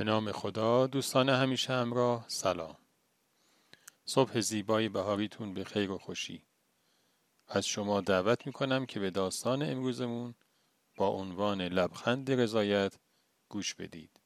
به 0.00 0.04
نام 0.04 0.32
خدا 0.32 0.86
دوستان 0.86 1.28
همیشه 1.28 1.72
همراه 1.72 2.24
سلام. 2.28 2.76
صبح 4.04 4.40
زیبای 4.40 4.88
بهاریتون 4.88 5.54
به 5.54 5.64
خیر 5.64 5.90
و 5.90 5.98
خوشی. 5.98 6.42
از 7.48 7.66
شما 7.66 8.00
دعوت 8.00 8.46
می‌کنم 8.46 8.86
که 8.86 9.00
به 9.00 9.10
داستان 9.10 9.62
امروزمون 9.62 10.34
با 10.96 11.08
عنوان 11.08 11.62
لبخند 11.62 12.30
رضایت 12.30 12.94
گوش 13.48 13.74
بدید. 13.74 14.20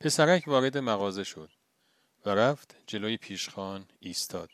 پسرک 0.00 0.44
وارد 0.46 0.78
مغازه 0.78 1.24
شد 1.24 1.50
و 2.26 2.30
رفت 2.30 2.76
جلوی 2.86 3.16
پیشخان 3.16 3.86
ایستاد. 4.00 4.50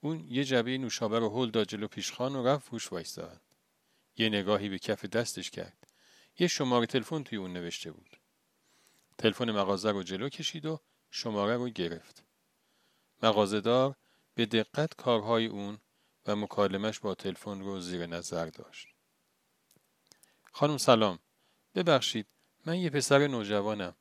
اون 0.00 0.26
یه 0.28 0.44
جبه 0.44 0.78
نوشابه 0.78 1.18
رو 1.18 1.42
هل 1.42 1.50
داد 1.50 1.68
جلو 1.68 1.88
پیشخان 1.88 2.36
و 2.36 2.46
رفت 2.46 2.72
روش 2.72 2.92
وایستاد. 2.92 3.40
یه 4.16 4.28
نگاهی 4.28 4.68
به 4.68 4.78
کف 4.78 5.04
دستش 5.04 5.50
کرد. 5.50 5.86
یه 6.38 6.46
شماره 6.46 6.86
تلفن 6.86 7.22
توی 7.22 7.38
اون 7.38 7.52
نوشته 7.52 7.90
بود. 7.90 8.13
تلفن 9.18 9.50
مغازه 9.50 9.90
رو 9.90 10.02
جلو 10.02 10.28
کشید 10.28 10.66
و 10.66 10.80
شماره 11.10 11.56
رو 11.56 11.68
گرفت. 11.68 12.24
مغازهدار 13.22 13.96
به 14.34 14.46
دقت 14.46 14.94
کارهای 14.94 15.46
اون 15.46 15.78
و 16.26 16.36
مکالمش 16.36 17.00
با 17.00 17.14
تلفن 17.14 17.60
رو 17.60 17.80
زیر 17.80 18.06
نظر 18.06 18.46
داشت. 18.46 18.88
خانم 20.52 20.78
سلام. 20.78 21.18
ببخشید 21.74 22.26
من 22.66 22.78
یه 22.78 22.90
پسر 22.90 23.26
نوجوانم 23.26 23.96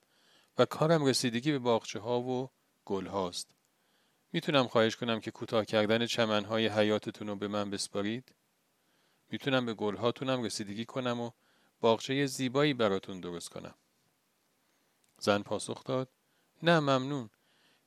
و 0.57 0.65
کارم 0.65 1.05
رسیدگی 1.05 1.51
به 1.51 1.59
باغچه 1.59 1.99
ها 1.99 2.21
و 2.21 2.49
گل 2.85 3.07
هاست. 3.07 3.55
می‌تونم 4.31 4.67
خواهش 4.67 4.95
کنم 4.95 5.19
که 5.19 5.31
کوتاه 5.31 5.65
کردن 5.65 6.05
چمنهای 6.05 6.67
حیاتتون 6.67 7.27
رو 7.27 7.35
به 7.35 7.47
من 7.47 7.69
بسپارید؟ 7.69 8.35
می‌تونم 9.29 9.65
به 9.65 9.73
گل 9.73 9.95
هاتونم 9.95 10.43
رسیدگی 10.43 10.85
کنم 10.85 11.19
و 11.21 11.31
باغچه 11.81 12.25
زیبایی 12.25 12.73
براتون 12.73 13.19
درست 13.19 13.49
کنم. 13.49 13.75
زن 15.23 15.41
پاسخ 15.41 15.83
داد. 15.83 16.09
نه 16.63 16.79
ممنون. 16.79 17.29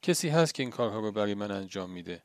کسی 0.02 0.28
هست 0.28 0.54
که 0.54 0.62
این 0.62 0.70
کارها 0.70 1.00
رو 1.00 1.12
برای 1.12 1.34
من 1.34 1.50
انجام 1.50 1.90
میده؟ 1.90 2.22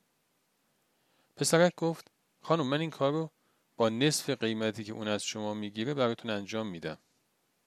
پسرک 1.36 1.76
گفت 1.76 2.12
خانم 2.42 2.68
من 2.68 2.80
این 2.80 2.90
کار 2.90 3.12
رو 3.12 3.30
با 3.78 3.90
نصف 3.90 4.30
قیمتی 4.30 4.84
که 4.84 4.94
اون 4.94 5.08
از 5.08 5.24
شما 5.24 5.54
می‌گیره 5.54 5.94
براتون 5.94 6.32
انجام 6.32 6.68
میدم. 6.68 6.98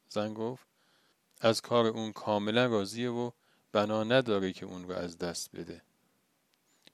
زن 0.08 0.34
گفت 0.34 0.66
از 1.40 1.60
کار 1.60 1.86
اون 1.86 2.12
کاملا 2.12 2.66
راضیه 2.66 3.10
و 3.10 3.30
بنا 3.72 4.04
نداره 4.04 4.52
که 4.52 4.66
اون 4.66 4.88
رو 4.88 4.94
از 4.94 5.18
دست 5.18 5.56
بده. 5.56 5.82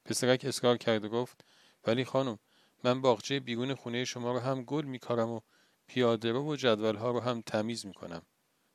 پسرک 0.05 0.45
اصرار 0.45 0.77
کرد 0.77 1.05
و 1.05 1.09
گفت 1.09 1.45
ولی 1.87 2.05
خانم 2.05 2.39
من 2.85 3.01
باغچه 3.01 3.41
بیرون 3.41 3.75
خونه 3.75 4.05
شما 4.05 4.33
رو 4.33 4.39
هم 4.39 4.63
گل 4.63 4.85
میکارم 4.85 5.29
و 5.29 5.41
پیاده 5.87 6.33
رو 6.33 6.53
و 6.53 6.57
جدول 6.57 6.97
ها 6.97 7.11
رو 7.11 7.21
هم 7.21 7.41
تمیز 7.41 7.87
می‌کنم. 7.87 8.23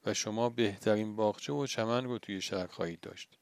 و 0.06 0.14
شما 0.14 0.50
بهترین 0.50 1.16
باغچه 1.16 1.53
و 1.53 1.66
چمن 1.66 2.06
رو 2.06 2.20
توی 2.20 2.42
شهر 2.42 2.67
خواهید 2.67 3.00
داشت. 3.00 3.39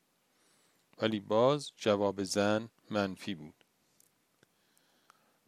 ولی 0.98 1.20
باز 1.20 1.72
جواب 1.76 2.24
زن 2.24 2.70
منفی 2.90 3.36
بود. 3.36 3.64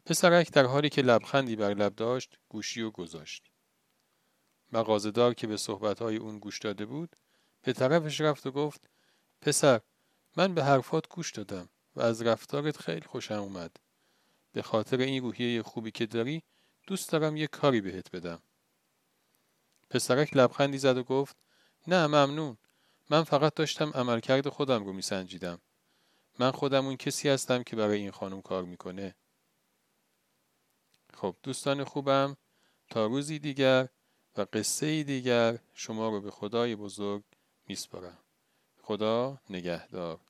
پسرک 0.06 0.52
در 0.52 0.64
حالی 0.64 0.88
که 0.88 1.02
لبخندی 1.02 1.56
بر 1.56 1.74
لب 1.74 1.94
داشت 1.94 2.38
گوشی 2.48 2.82
و 2.82 2.90
گذاشت. 2.90 3.50
مغازهدار 4.72 5.34
که 5.34 5.46
به 5.46 5.56
صحبتهای 5.56 6.16
اون 6.16 6.38
گوش 6.38 6.58
داده 6.58 6.86
بود 6.86 7.16
به 7.62 7.72
طرفش 7.72 8.20
رفت 8.20 8.46
و 8.46 8.50
گفت 8.50 8.90
پسر 9.40 9.80
من 10.36 10.54
به 10.54 10.64
حرفات 10.64 11.08
گوش 11.08 11.32
دادم 11.32 11.68
و 11.96 12.00
از 12.00 12.22
رفتارت 12.22 12.76
خیلی 12.76 13.06
خوشم 13.06 13.34
اومد. 13.34 13.76
به 14.52 14.62
خاطر 14.62 15.00
این 15.00 15.22
روحیه 15.22 15.62
خوبی 15.62 15.90
که 15.90 16.06
داری 16.06 16.42
دوست 16.86 17.12
دارم 17.12 17.36
یه 17.36 17.46
کاری 17.46 17.80
بهت 17.80 18.10
بدم. 18.10 18.42
پسرک 19.90 20.36
لبخندی 20.36 20.78
زد 20.78 20.96
و 20.96 21.02
گفت 21.02 21.36
نه 21.86 22.06
ممنون. 22.06 22.58
من 23.10 23.24
فقط 23.24 23.54
داشتم 23.54 23.90
عملکرد 23.90 24.48
خودم 24.48 24.84
رو 24.84 24.92
میسنجیدم. 24.92 25.60
من 26.38 26.50
خودم 26.50 26.86
اون 26.86 26.96
کسی 26.96 27.28
هستم 27.28 27.62
که 27.62 27.76
برای 27.76 27.98
این 27.98 28.10
خانم 28.10 28.42
کار 28.42 28.64
می‌کنه. 28.64 29.14
خب 31.14 31.36
دوستان 31.42 31.84
خوبم 31.84 32.36
تا 32.90 33.06
روزی 33.06 33.38
دیگر 33.38 33.88
و 34.36 34.46
قصه 34.52 35.02
دیگر 35.02 35.58
شما 35.74 36.08
رو 36.08 36.20
به 36.20 36.30
خدای 36.30 36.76
بزرگ 36.76 37.24
میسپارم. 37.66 38.18
خدا 38.82 39.40
نگهدار. 39.50 40.20